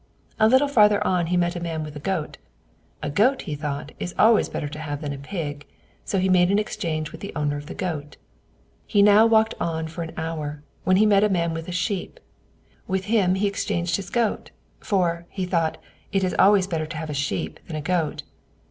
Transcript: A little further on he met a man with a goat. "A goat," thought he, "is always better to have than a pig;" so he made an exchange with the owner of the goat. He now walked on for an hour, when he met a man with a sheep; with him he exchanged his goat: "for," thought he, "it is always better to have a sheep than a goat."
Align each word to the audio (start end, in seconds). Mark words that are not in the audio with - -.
A 0.39 0.47
little 0.47 0.67
further 0.67 1.05
on 1.05 1.27
he 1.27 1.37
met 1.37 1.55
a 1.55 1.59
man 1.59 1.83
with 1.83 1.95
a 1.95 1.99
goat. 1.99 2.39
"A 3.03 3.09
goat," 3.11 3.43
thought 3.47 3.91
he, 3.99 4.03
"is 4.03 4.15
always 4.17 4.49
better 4.49 4.67
to 4.67 4.79
have 4.79 4.99
than 4.99 5.13
a 5.13 5.17
pig;" 5.19 5.67
so 6.03 6.17
he 6.17 6.27
made 6.27 6.49
an 6.49 6.57
exchange 6.57 7.11
with 7.11 7.21
the 7.21 7.31
owner 7.35 7.55
of 7.55 7.67
the 7.67 7.75
goat. 7.75 8.17
He 8.87 9.03
now 9.03 9.27
walked 9.27 9.53
on 9.59 9.85
for 9.87 10.01
an 10.01 10.13
hour, 10.17 10.63
when 10.85 10.97
he 10.97 11.05
met 11.05 11.23
a 11.23 11.29
man 11.29 11.53
with 11.53 11.67
a 11.67 11.71
sheep; 11.71 12.19
with 12.87 13.05
him 13.13 13.35
he 13.35 13.45
exchanged 13.47 13.95
his 13.97 14.09
goat: 14.09 14.49
"for," 14.79 15.27
thought 15.37 15.77
he, 16.09 16.17
"it 16.17 16.23
is 16.23 16.33
always 16.39 16.65
better 16.65 16.87
to 16.87 16.97
have 16.97 17.11
a 17.11 17.13
sheep 17.13 17.59
than 17.67 17.75
a 17.75 17.79
goat." 17.81 18.23